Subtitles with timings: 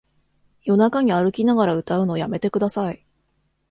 [0.63, 3.05] 夜中に歩きながら歌うのやめてください